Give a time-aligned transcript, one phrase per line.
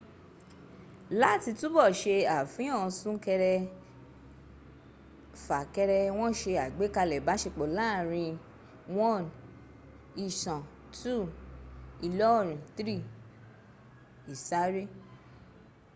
[1.21, 8.33] láti tubọ̀ ṣe àfihàn suńkẹrẹ-fàkẹrẹ wọ́n ṣe àgbékalẹ̀ ìbáṣepọ̀ láàáriń
[8.95, 10.61] 1 ìsàn
[10.97, 11.25] 2
[12.07, 12.97] ìlóòrin 3
[14.33, 14.83] ìsáre